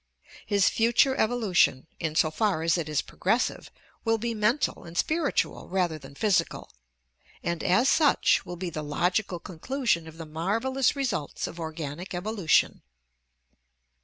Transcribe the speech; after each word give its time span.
His 0.47 0.67
future 0.67 1.15
evolution, 1.15 1.85
in 1.99 2.15
so 2.15 2.31
far 2.31 2.63
as 2.63 2.75
it 2.75 2.89
is 2.89 3.03
progressive, 3.03 3.69
will 4.03 4.17
be 4.17 4.33
mental 4.33 4.83
and 4.83 4.97
spiritual 4.97 5.69
rather 5.69 5.99
than 5.99 6.15
physical, 6.15 6.71
and 7.43 7.63
as 7.63 7.87
such 7.87 8.43
will 8.43 8.55
be 8.57 8.71
the 8.71 8.81
logical 8.81 9.37
conclusion 9.37 10.07
of 10.07 10.17
the 10.17 10.25
marvelous 10.25 10.95
results 10.95 11.45
of 11.45 11.59
organic 11.59 12.15
evolution. 12.15 12.81